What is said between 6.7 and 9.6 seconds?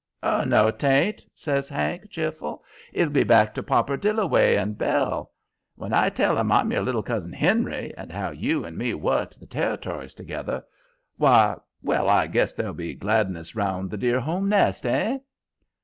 your little cousin Henry and how you and me worked the